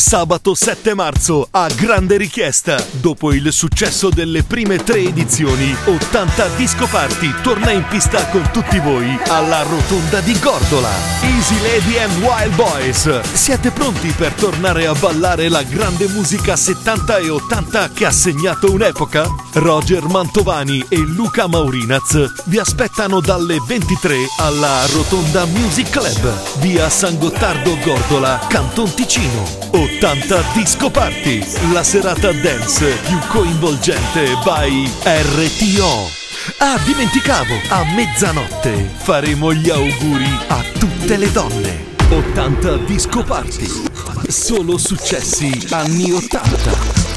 Sabato 0.00 0.54
7 0.54 0.94
marzo, 0.94 1.46
a 1.50 1.68
grande 1.68 2.16
richiesta, 2.16 2.82
dopo 2.92 3.32
il 3.34 3.52
successo 3.52 4.08
delle 4.08 4.42
prime 4.42 4.78
tre 4.78 5.00
edizioni, 5.00 5.76
80 5.84 6.48
Disco 6.56 6.86
Party 6.86 7.32
torna 7.42 7.70
in 7.70 7.84
pista 7.86 8.26
con 8.28 8.48
tutti 8.50 8.78
voi 8.78 9.16
alla 9.28 9.62
Rotonda 9.62 10.20
di 10.20 10.36
Gordola. 10.40 10.90
Easy 11.20 11.54
Lady 11.60 11.98
and 11.98 12.16
Wild 12.22 12.54
Boys, 12.54 13.20
siete 13.34 13.70
pronti 13.70 14.08
per 14.16 14.32
tornare 14.32 14.86
a 14.86 14.94
ballare 14.94 15.50
la 15.50 15.62
grande 15.62 16.08
musica 16.08 16.56
70 16.56 17.18
e 17.18 17.28
80 17.28 17.90
che 17.90 18.06
ha 18.06 18.10
segnato 18.10 18.72
un'epoca? 18.72 19.28
Roger 19.52 20.04
Mantovani 20.08 20.82
e 20.88 20.96
Luca 20.96 21.46
Maurinaz 21.46 22.46
vi 22.46 22.58
aspettano 22.58 23.20
dalle 23.20 23.58
23 23.64 24.16
alla 24.38 24.86
Rotonda 24.86 25.44
Music 25.44 25.90
Club, 25.90 26.58
via 26.58 26.88
San 26.88 27.18
Gottardo 27.18 27.76
Gordola, 27.84 28.40
Canton 28.48 28.92
Ticino. 28.94 29.89
80 29.96 30.42
Disco 30.54 30.88
Party, 30.88 31.44
la 31.72 31.82
serata 31.82 32.32
dance 32.32 32.96
più 33.06 33.18
coinvolgente 33.28 34.36
by 34.44 34.88
RTO. 35.04 36.08
Ah, 36.58 36.78
dimenticavo, 36.84 37.54
a 37.68 37.84
mezzanotte 37.94 38.88
faremo 38.94 39.52
gli 39.52 39.68
auguri 39.68 40.38
a 40.46 40.64
tutte 40.78 41.16
le 41.16 41.30
donne. 41.32 41.88
80 42.08 42.76
Disco 42.86 43.24
Party, 43.24 43.68
solo 44.28 44.78
successi 44.78 45.66
anni 45.70 46.12
80. 46.12 47.09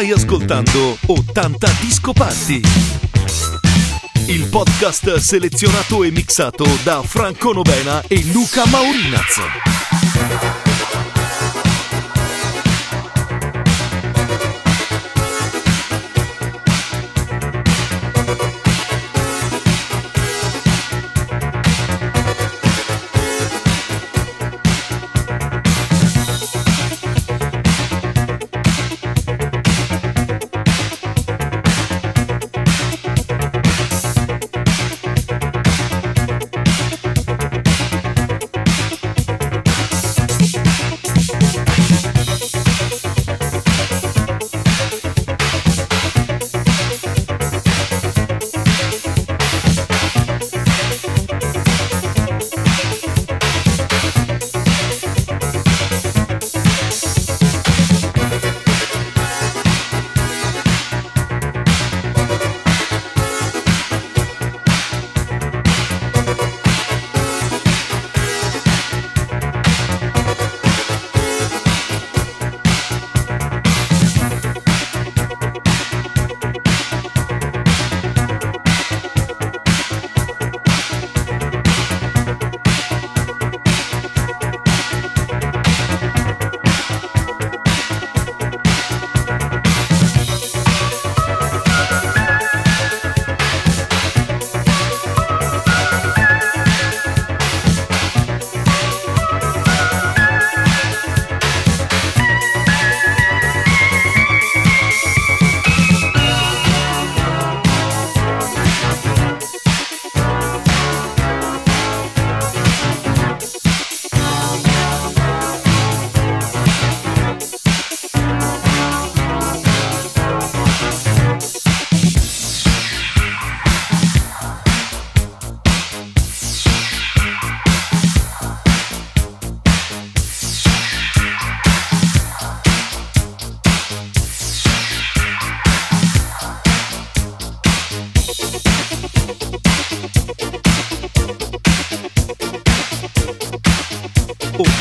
Stai 0.00 0.12
ascoltando 0.12 0.96
80 1.08 1.68
Disco 1.82 2.14
Party. 2.14 2.62
Il 4.28 4.48
podcast 4.48 5.16
selezionato 5.16 6.04
e 6.04 6.10
mixato 6.10 6.64
da 6.84 7.02
Franco 7.02 7.52
Novena 7.52 8.02
e 8.08 8.24
Luca 8.32 8.64
Maurinaz. 8.64 10.59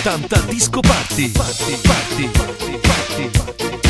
80 0.09 0.47
Disco 0.47 0.81
Party. 0.81 1.31
Party, 1.33 1.77
party, 1.83 2.27
party, 2.33 2.79
party, 2.79 3.29
party. 3.29 3.88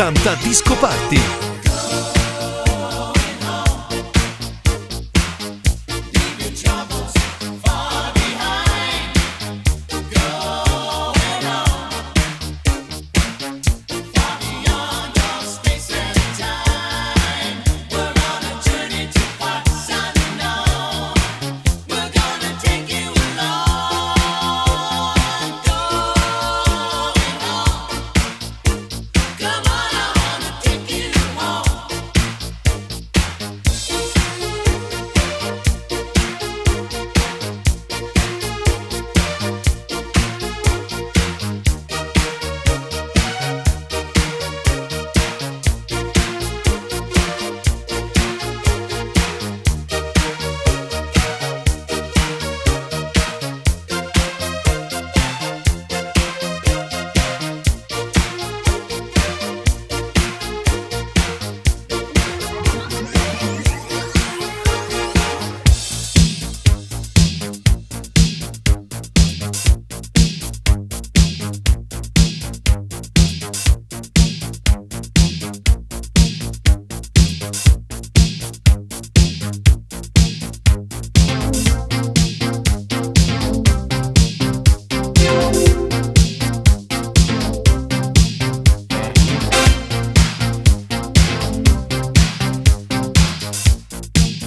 80 0.00 0.34
Disco 0.36 0.74
Party. 0.76 1.49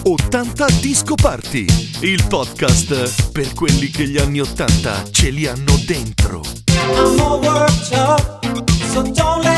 80 0.05 0.65
Disco 0.81 1.15
Party, 1.15 1.65
il 2.01 2.25
podcast 2.27 3.31
per 3.31 3.53
quelli 3.53 3.89
che 3.89 4.05
gli 4.05 4.17
anni 4.17 4.41
80 4.41 5.11
ce 5.11 5.29
li 5.29 5.47
hanno 5.47 5.79
dentro. 5.85 6.41
I'm 6.67 7.19
a 7.19 7.35
workshop, 7.35 8.65
so 8.91 9.01
don't 9.01 9.43
let 9.43 9.52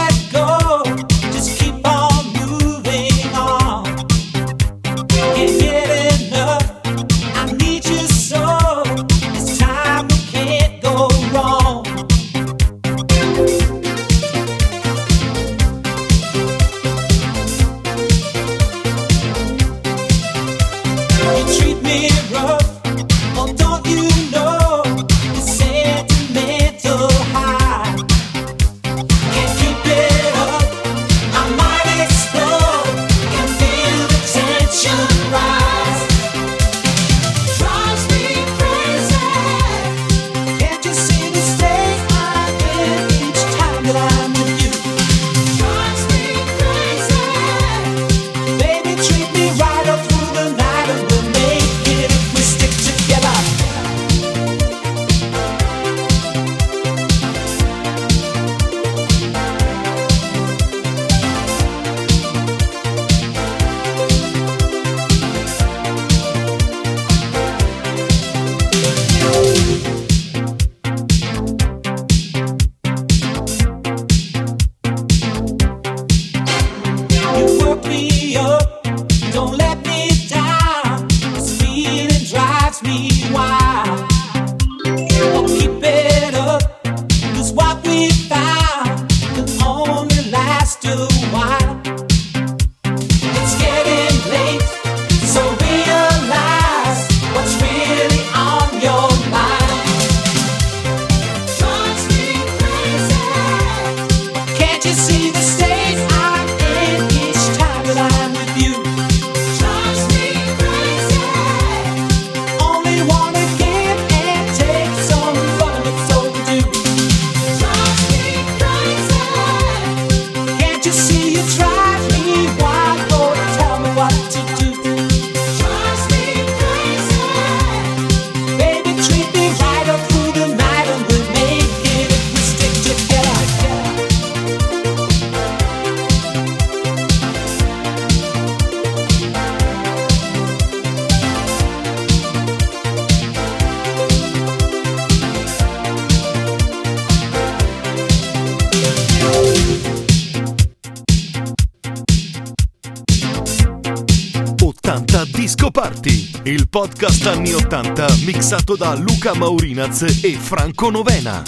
podcast 156.75 157.25
anni 157.29 157.53
80 157.53 158.05
mixato 158.25 158.75
da 158.75 158.93
Luca 158.95 159.33
Maurinaz 159.33 160.01
e 160.01 160.35
Franco 160.35 160.91
Novena. 160.91 161.41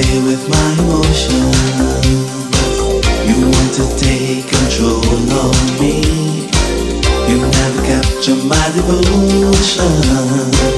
play 0.00 0.22
with 0.22 0.48
my 0.48 0.68
emotions. 0.78 2.06
You 3.28 3.36
want 3.50 3.72
to 3.78 3.84
take 3.96 4.46
control 4.46 5.02
of 5.44 5.56
me. 5.80 5.96
You 7.28 7.36
never 7.40 7.82
capture 7.84 8.36
my 8.44 8.64
devotion. 8.76 10.77